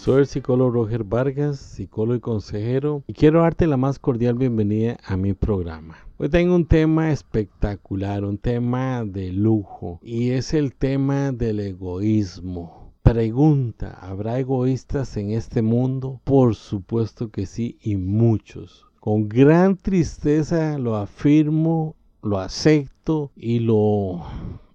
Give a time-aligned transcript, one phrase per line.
[0.00, 4.96] Soy el psicólogo Roger Vargas, psicólogo y consejero, y quiero darte la más cordial bienvenida
[5.04, 5.96] a mi programa.
[6.18, 12.92] Hoy tengo un tema espectacular, un tema de lujo, y es el tema del egoísmo.
[13.02, 16.20] Pregunta, ¿habrá egoístas en este mundo?
[16.22, 18.86] Por supuesto que sí, y muchos.
[19.00, 24.22] Con gran tristeza lo afirmo, lo acepto y lo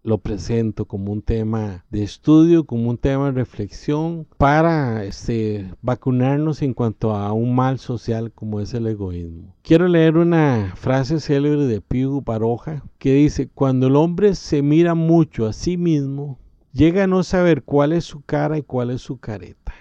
[0.03, 6.61] lo presento como un tema de estudio, como un tema de reflexión para este, vacunarnos
[6.61, 9.55] en cuanto a un mal social como es el egoísmo.
[9.63, 14.93] Quiero leer una frase célebre de Pío Baroja que dice, cuando el hombre se mira
[14.93, 16.37] mucho a sí mismo,
[16.73, 19.73] llega a no saber cuál es su cara y cuál es su careta.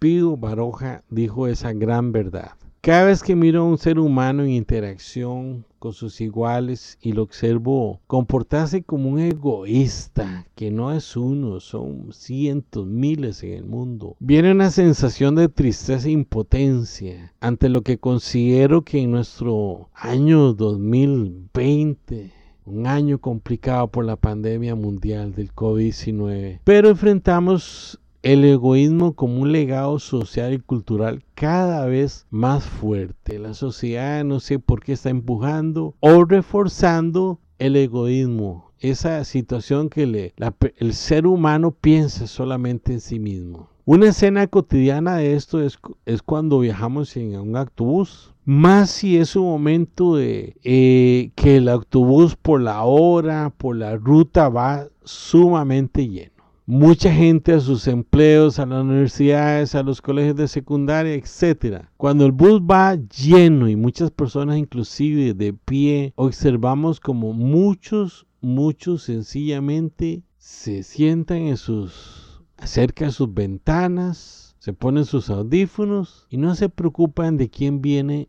[0.00, 2.52] Pío Baroja dijo esa gran verdad.
[2.88, 7.22] Cada vez que miro a un ser humano en interacción con sus iguales y lo
[7.22, 14.16] observo comportarse como un egoísta, que no es uno, son cientos, miles en el mundo,
[14.20, 20.54] viene una sensación de tristeza e impotencia ante lo que considero que en nuestro año
[20.54, 22.32] 2020
[22.64, 29.52] un año complicado por la pandemia mundial del COVID-19, pero enfrentamos el egoísmo como un
[29.52, 33.38] legado social y cultural cada vez más fuerte.
[33.38, 40.32] La sociedad no sé por qué está empujando o reforzando el egoísmo, esa situación que
[40.76, 43.68] el ser humano piensa solamente en sí mismo.
[43.84, 48.34] Una escena cotidiana de esto es, es cuando viajamos en un autobús.
[48.44, 53.96] Más si es un momento de eh, que el autobús por la hora, por la
[53.96, 56.37] ruta va sumamente lleno
[56.68, 61.86] mucha gente a sus empleos, a las universidades, a los colegios de secundaria, etc.
[61.96, 69.04] Cuando el bus va lleno y muchas personas inclusive de pie, observamos como muchos, muchos
[69.04, 76.54] sencillamente se sientan en sus, cerca de sus ventanas, se ponen sus audífonos y no
[76.54, 78.28] se preocupan de quién viene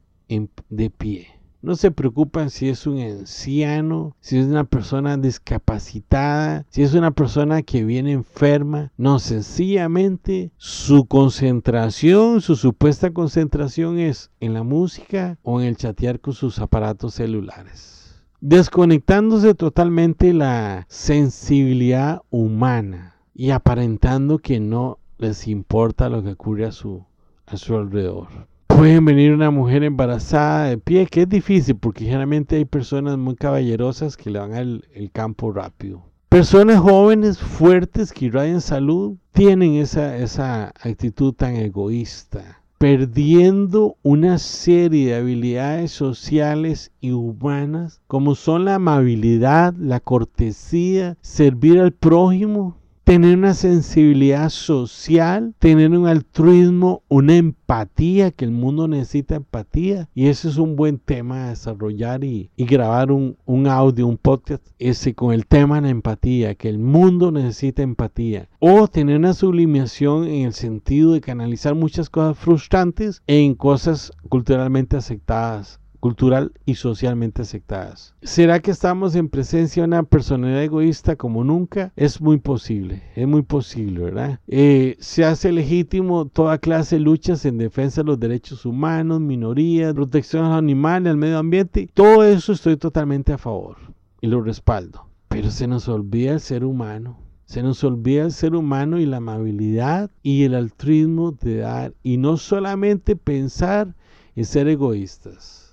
[0.69, 1.27] de pie.
[1.61, 7.11] No se preocupan si es un anciano, si es una persona discapacitada, si es una
[7.11, 8.93] persona que viene enferma.
[8.95, 16.21] No, sencillamente su concentración, su supuesta concentración es en la música o en el chatear
[16.21, 18.23] con sus aparatos celulares.
[18.39, 26.71] Desconectándose totalmente la sensibilidad humana y aparentando que no les importa lo que ocurre a
[26.71, 27.03] su,
[27.45, 28.47] a su alrededor
[28.79, 33.35] pueden venir una mujer embarazada de pie, que es difícil porque generalmente hay personas muy
[33.35, 36.05] caballerosas que le van al campo rápido.
[36.29, 45.07] Personas jóvenes, fuertes, que irradian salud, tienen esa, esa actitud tan egoísta, perdiendo una serie
[45.07, 52.77] de habilidades sociales y humanas como son la amabilidad, la cortesía, servir al prójimo,
[53.09, 60.07] tener una sensibilidad social, tener un altruismo, una empatía, que el mundo necesita empatía.
[60.13, 64.63] Y ese es un buen tema a desarrollar y, grabar un, un, audio, un podcast,
[64.77, 68.47] ese con el tema de la empatía, que el mundo necesita empatía.
[68.59, 74.97] O tener una sublimación en el sentido de canalizar muchas cosas frustrantes en cosas culturalmente
[74.97, 78.15] aceptadas cultural y socialmente aceptadas.
[78.21, 81.91] ¿Será que estamos en presencia de una personalidad egoísta como nunca?
[81.95, 84.39] Es muy posible, es muy posible, ¿verdad?
[84.47, 89.93] Eh, se hace legítimo toda clase de luchas en defensa de los derechos humanos, minorías,
[89.93, 91.89] protección a los animales, al medio ambiente.
[91.93, 93.77] Todo eso estoy totalmente a favor
[94.21, 95.05] y lo respaldo.
[95.27, 97.19] Pero se nos olvida el ser humano.
[97.45, 102.17] Se nos olvida el ser humano y la amabilidad y el altruismo de dar y
[102.17, 103.95] no solamente pensar
[104.35, 105.68] en ser egoístas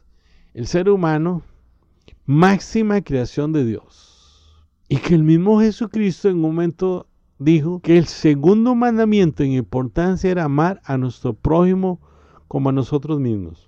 [0.57, 1.43] el ser humano,
[2.25, 4.57] máxima creación de Dios.
[4.89, 7.09] Y que el mismo Jesucristo en un momento
[7.39, 12.01] dijo que el segundo mandamiento en importancia era amar a nuestro prójimo
[12.49, 13.66] como a nosotros mismos.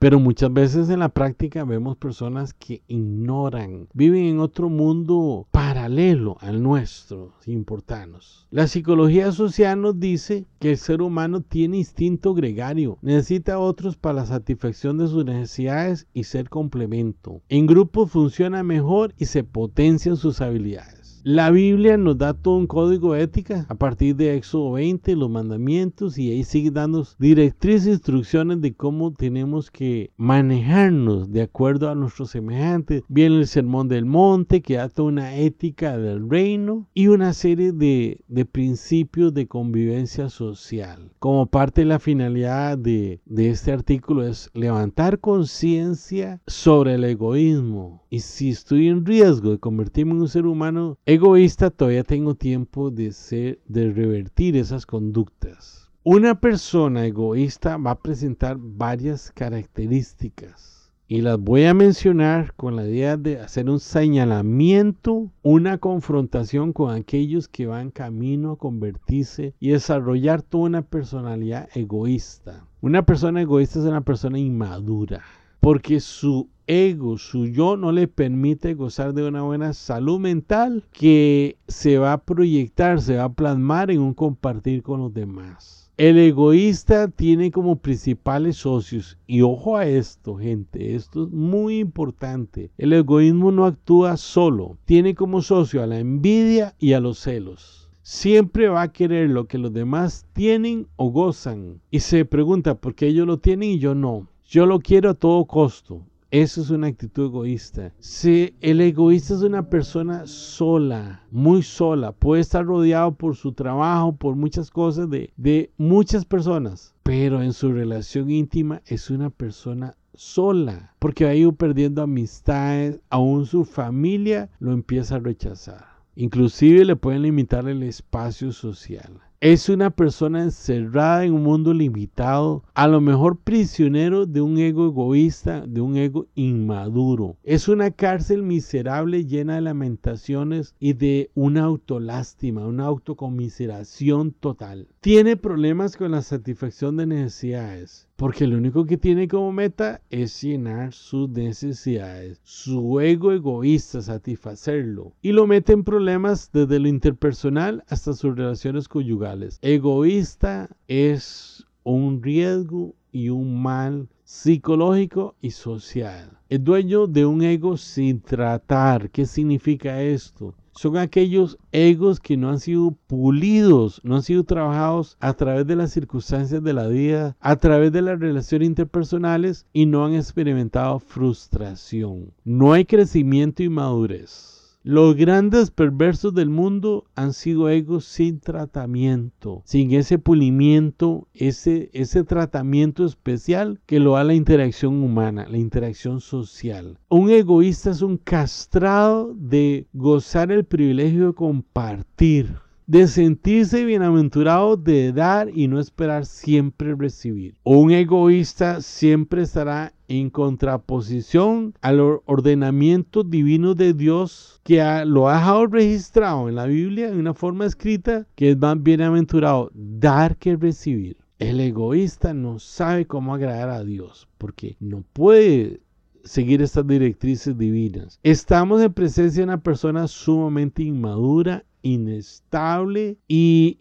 [0.00, 6.38] Pero muchas veces en la práctica vemos personas que ignoran, viven en otro mundo paralelo
[6.40, 8.46] al nuestro, sin importarnos.
[8.50, 13.98] La psicología social nos dice que el ser humano tiene instinto gregario, necesita a otros
[13.98, 17.42] para la satisfacción de sus necesidades y ser complemento.
[17.50, 20.99] En grupo funciona mejor y se potencian sus habilidades.
[21.22, 25.28] La Biblia nos da todo un código de ética a partir de Éxodo 20, los
[25.28, 31.94] mandamientos, y ahí sigue dando directrices instrucciones de cómo tenemos que manejarnos de acuerdo a
[31.94, 33.02] nuestros semejantes.
[33.08, 37.72] Viene el Sermón del Monte, que da toda una ética del reino y una serie
[37.72, 41.12] de, de principios de convivencia social.
[41.18, 48.06] Como parte de la finalidad de, de este artículo es levantar conciencia sobre el egoísmo.
[48.08, 52.90] Y si estoy en riesgo de convertirme en un ser humano egoísta, todavía tengo tiempo
[52.90, 55.90] de, ser, de revertir esas conductas.
[56.04, 62.86] Una persona egoísta va a presentar varias características y las voy a mencionar con la
[62.86, 69.70] idea de hacer un señalamiento, una confrontación con aquellos que van camino a convertirse y
[69.70, 72.64] desarrollar toda una personalidad egoísta.
[72.80, 75.22] Una persona egoísta es una persona inmadura
[75.60, 81.58] porque su ego, su yo, no le permite gozar de una buena salud mental que
[81.68, 85.80] se va a proyectar, se va a plasmar en un compartir con los demás.
[85.96, 92.70] El egoísta tiene como principales socios, y ojo a esto, gente, esto es muy importante.
[92.78, 97.90] El egoísmo no actúa solo, tiene como socio a la envidia y a los celos.
[98.00, 101.82] Siempre va a querer lo que los demás tienen o gozan.
[101.90, 104.26] Y se pregunta por qué ellos lo tienen y yo no.
[104.52, 106.04] Yo lo quiero a todo costo.
[106.32, 107.92] Eso es una actitud egoísta.
[108.00, 114.16] Si el egoísta es una persona sola, muy sola, puede estar rodeado por su trabajo,
[114.16, 119.94] por muchas cosas de, de muchas personas, pero en su relación íntima es una persona
[120.14, 125.86] sola, porque ha ido perdiendo amistades, aún su familia lo empieza a rechazar.
[126.16, 129.20] Inclusive le pueden limitar el espacio social.
[129.42, 134.88] Es una persona encerrada en un mundo limitado, a lo mejor prisionero de un ego
[134.88, 137.38] egoísta, de un ego inmaduro.
[137.42, 144.88] Es una cárcel miserable llena de lamentaciones y de una autolástima, una autocomiseración total.
[145.00, 150.42] Tiene problemas con la satisfacción de necesidades porque lo único que tiene como meta es
[150.42, 155.14] llenar sus necesidades, su ego egoísta, satisfacerlo.
[155.22, 159.58] Y lo mete en problemas desde lo interpersonal hasta sus relaciones conyugales.
[159.62, 166.38] Egoísta es un riesgo y un mal psicológico y social.
[166.50, 169.08] Es dueño de un ego sin tratar.
[169.08, 170.54] ¿Qué significa esto?
[170.72, 175.76] Son aquellos egos que no han sido pulidos, no han sido trabajados a través de
[175.76, 180.98] las circunstancias de la vida, a través de las relaciones interpersonales y no han experimentado
[180.98, 182.32] frustración.
[182.44, 184.59] No hay crecimiento y madurez.
[184.82, 192.24] Los grandes perversos del mundo han sido egos sin tratamiento, sin ese pulimiento, ese, ese
[192.24, 196.98] tratamiento especial que lo da la interacción humana, la interacción social.
[197.10, 202.56] Un egoísta es un castrado de gozar el privilegio de compartir
[202.90, 207.54] de sentirse bienaventurado de dar y no esperar siempre recibir.
[207.62, 215.68] Un egoísta siempre estará en contraposición al ordenamiento divino de Dios que lo ha dejado
[215.68, 221.16] registrado en la Biblia en una forma escrita que es más bienaventurado dar que recibir.
[221.38, 225.80] El egoísta no sabe cómo agradar a Dios porque no puede
[226.24, 228.18] seguir estas directrices divinas.
[228.24, 233.76] Estamos en presencia de una persona sumamente inmadura inestable y,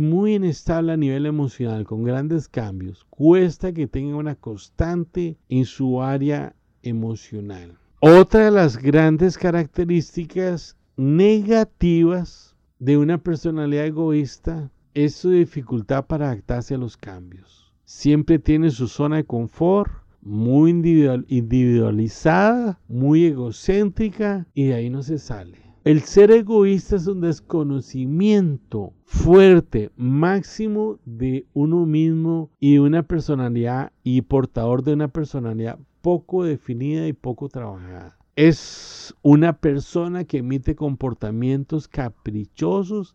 [0.00, 3.06] muy inestable a nivel emocional, con grandes cambios.
[3.10, 7.78] Cuesta que tenga una constante en su área emocional.
[8.00, 16.74] Otra de las grandes características negativas de una personalidad egoísta es su dificultad para adaptarse
[16.74, 17.72] a los cambios.
[17.84, 25.18] Siempre tiene su zona de confort, muy individualizada, muy egocéntrica y de ahí no se
[25.18, 25.63] sale.
[25.84, 34.22] El ser egoísta es un desconocimiento fuerte, máximo de uno mismo y una personalidad y
[34.22, 38.16] portador de una personalidad poco definida y poco trabajada.
[38.34, 43.14] Es una persona que emite comportamientos caprichosos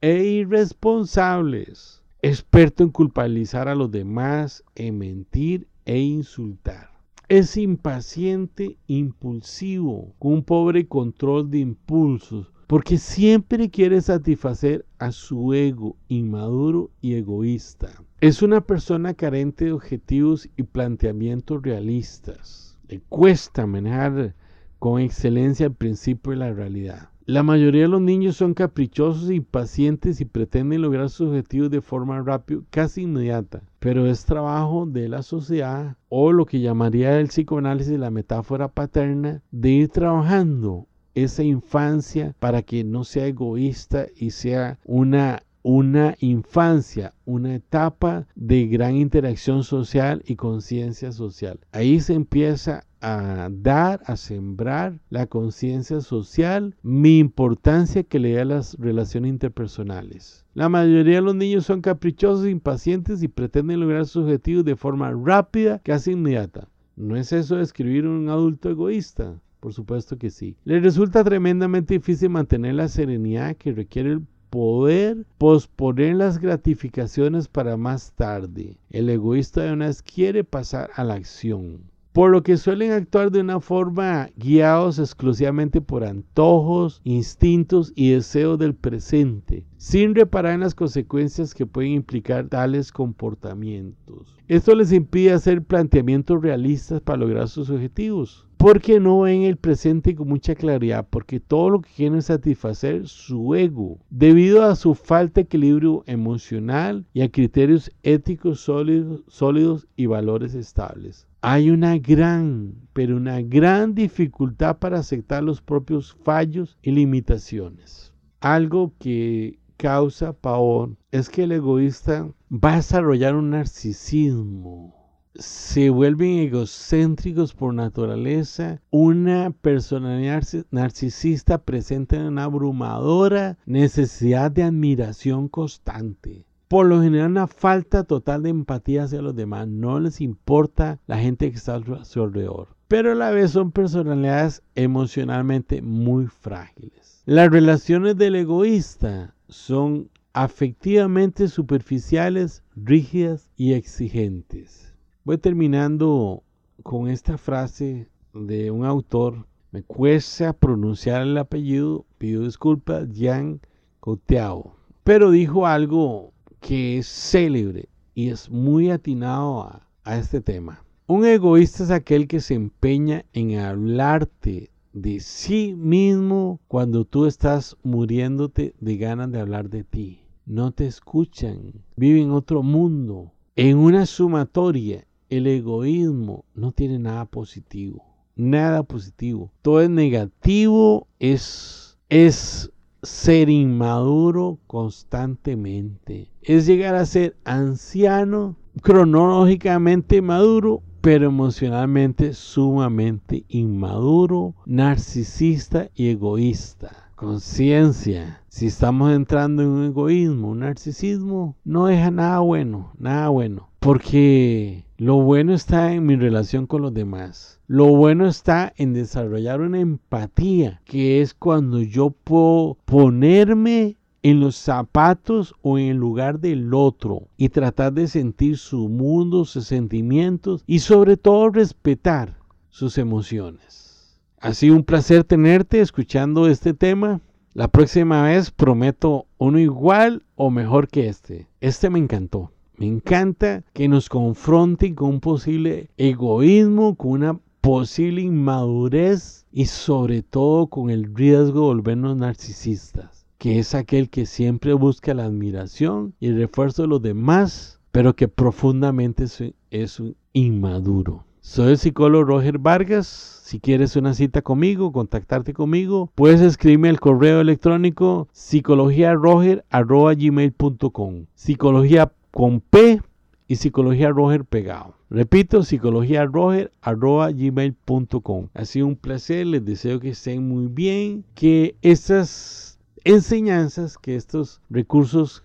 [0.00, 6.87] e irresponsables, experto en culpabilizar a los demás, en mentir e insultar.
[7.28, 15.52] Es impaciente, impulsivo, con un pobre control de impulsos, porque siempre quiere satisfacer a su
[15.52, 17.90] ego inmaduro y egoísta.
[18.22, 22.78] Es una persona carente de objetivos y planteamientos realistas.
[22.88, 24.34] Le cuesta manejar
[24.78, 27.10] con excelencia el principio de la realidad.
[27.28, 32.22] La mayoría de los niños son caprichosos, impacientes y pretenden lograr sus objetivos de forma
[32.22, 33.62] rápida, casi inmediata.
[33.80, 39.42] Pero es trabajo de la sociedad o lo que llamaría el psicoanálisis la metáfora paterna
[39.50, 47.12] de ir trabajando esa infancia para que no sea egoísta y sea una una infancia,
[47.26, 51.60] una etapa de gran interacción social y conciencia social.
[51.72, 58.42] Ahí se empieza a dar, a sembrar la conciencia social, mi importancia que le da
[58.42, 60.44] a las relaciones interpersonales.
[60.54, 65.12] La mayoría de los niños son caprichosos, impacientes y pretenden lograr sus objetivos de forma
[65.12, 66.68] rápida, casi inmediata.
[66.96, 69.40] ¿No es eso describir un adulto egoísta?
[69.60, 70.56] Por supuesto que sí.
[70.64, 77.76] Le resulta tremendamente difícil mantener la serenidad que requiere el poder posponer las gratificaciones para
[77.76, 78.78] más tarde.
[78.90, 83.30] El egoísta de una vez quiere pasar a la acción por lo que suelen actuar
[83.30, 90.60] de una forma guiados exclusivamente por antojos, instintos y deseos del presente, sin reparar en
[90.60, 94.36] las consecuencias que pueden implicar tales comportamientos.
[94.48, 100.16] Esto les impide hacer planteamientos realistas para lograr sus objetivos porque no ven el presente
[100.16, 104.96] con mucha claridad, porque todo lo que quieren es satisfacer su ego, debido a su
[104.96, 111.28] falta de equilibrio emocional y a criterios éticos sólidos, y valores estables.
[111.40, 118.12] Hay una gran, pero una gran dificultad para aceptar los propios fallos y limitaciones.
[118.40, 124.97] Algo que causa pavor es que el egoísta va a desarrollar un narcisismo
[125.34, 136.44] se vuelven egocéntricos por naturaleza, una personalidad narcisista presenta una abrumadora necesidad de admiración constante.
[136.68, 141.18] Por lo general una falta total de empatía hacia los demás, no les importa la
[141.18, 147.22] gente que está a su alrededor, pero a la vez son personalidades emocionalmente muy frágiles.
[147.24, 154.94] Las relaciones del egoísta son afectivamente superficiales, rígidas y exigentes.
[155.28, 156.42] Voy terminando
[156.82, 159.46] con esta frase de un autor.
[159.72, 163.60] Me cuesta pronunciar el apellido, pido disculpas, Jean
[164.00, 164.72] Cocteau.
[165.04, 170.82] Pero dijo algo que es célebre y es muy atinado a, a este tema.
[171.06, 177.76] Un egoísta es aquel que se empeña en hablarte de sí mismo cuando tú estás
[177.82, 180.22] muriéndote de ganas de hablar de ti.
[180.46, 187.24] No te escuchan, viven en otro mundo, en una sumatoria el egoísmo no tiene nada
[187.24, 188.04] positivo.
[188.36, 189.50] Nada positivo.
[189.62, 192.70] Todo es negativo, es, es
[193.02, 196.30] ser inmaduro constantemente.
[196.42, 207.10] Es llegar a ser anciano, cronológicamente maduro, pero emocionalmente sumamente inmaduro, narcisista y egoísta.
[207.14, 208.42] Conciencia.
[208.48, 213.68] Si estamos entrando en un egoísmo, un narcisismo, no deja nada bueno, nada bueno.
[213.80, 217.60] Porque lo bueno está en mi relación con los demás.
[217.68, 224.56] Lo bueno está en desarrollar una empatía, que es cuando yo puedo ponerme en los
[224.56, 230.64] zapatos o en el lugar del otro y tratar de sentir su mundo, sus sentimientos
[230.66, 232.36] y sobre todo respetar
[232.68, 234.18] sus emociones.
[234.40, 237.20] Ha sido un placer tenerte escuchando este tema.
[237.54, 241.46] La próxima vez prometo uno igual o mejor que este.
[241.60, 242.50] Este me encantó.
[242.78, 250.22] Me encanta que nos confronten con un posible egoísmo, con una posible inmadurez y sobre
[250.22, 256.14] todo con el riesgo de volvernos narcisistas, que es aquel que siempre busca la admiración
[256.20, 259.24] y el refuerzo de los demás, pero que profundamente
[259.70, 261.24] es un inmaduro.
[261.40, 263.06] Soy el psicólogo Roger Vargas.
[263.42, 272.60] Si quieres una cita conmigo, contactarte conmigo, puedes escribirme al correo electrónico psicologiaroger.gmail.com Psicología con
[272.60, 273.02] P
[273.48, 274.94] y Psicología Roger pegado.
[275.10, 278.46] Repito, psicología roger arroba gmail.com.
[278.54, 284.60] Ha sido un placer, les deseo que estén muy bien, que estas enseñanzas, que estos
[284.70, 285.42] recursos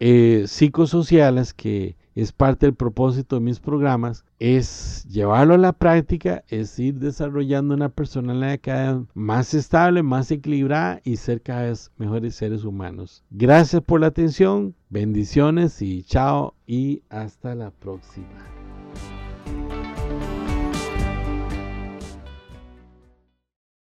[0.00, 6.44] eh, psicosociales que es parte del propósito de mis programas, es llevarlo a la práctica,
[6.48, 11.90] es ir desarrollando una personalidad cada vez más estable, más equilibrada y ser cada vez
[11.96, 13.24] mejores seres humanos.
[13.30, 18.63] Gracias por la atención, bendiciones y chao y hasta la próxima.